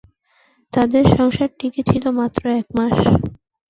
তাদের 0.73 1.03
সংসার 1.15 1.49
টিকে 1.59 1.81
ছিল 1.89 2.03
মাত্র 2.19 2.43
এক 2.59 2.67
মাস। 2.77 2.97